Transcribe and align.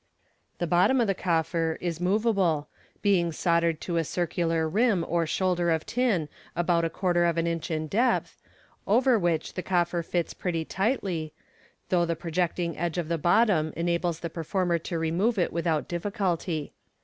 The 0.57 0.65
bottom 0.65 0.99
of 0.99 1.05
the 1.05 1.13
coffer 1.13 1.77
is 1.79 2.01
moveable, 2.01 2.67
being 3.03 3.31
soldered 3.31 3.79
to 3.81 3.97
a 3.97 4.03
circular 4.03 4.67
rim 4.67 5.05
or 5.07 5.27
shoulder 5.27 5.69
of 5.69 5.85
tin 5.85 6.27
about 6.55 6.83
a 6.83 6.89
quarter 6.89 7.23
of 7.25 7.35
tn 7.35 7.45
inch 7.45 7.69
in 7.69 7.85
depth, 7.85 8.41
over 8.87 9.19
which 9.19 9.53
the 9.53 9.61
coffer 9.61 10.01
fits 10.01 10.33
pretty 10.33 10.65
tightly, 10.65 11.33
though 11.89 12.07
the 12.07 12.15
projecting 12.15 12.75
edge 12.79 12.97
of 12.97 13.09
the 13.09 13.19
bottom 13.19 13.73
enables 13.77 14.21
the 14.21 14.29
performer 14.31 14.79
to 14.79 14.97
remove 14.97 15.37
it 15.37 15.53
without 15.53 15.87
difficulty. 15.87 16.73